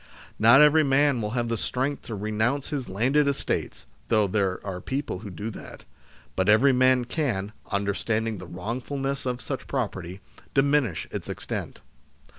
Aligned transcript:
Not 0.39 0.63
every 0.63 0.83
man 0.83 1.21
will 1.21 1.29
have 1.37 1.47
the 1.47 1.57
strength 1.57 2.01
to 2.05 2.15
renounce 2.15 2.69
his 2.71 2.89
landed 2.89 3.27
estates 3.27 3.85
(though 4.07 4.25
there 4.25 4.59
are 4.65 4.81
people 4.81 5.19
who 5.19 5.29
do 5.29 5.51
that), 5.51 5.85
but 6.35 6.49
every 6.49 6.73
man 6.73 7.05
can, 7.05 7.51
understanding 7.69 8.39
the 8.39 8.47
wrongful 8.47 8.97
ness 8.97 9.27
of 9.27 9.39
such 9.41 9.67
property, 9.67 10.19
diminish 10.55 11.07
its 11.11 11.29
extent. 11.29 11.81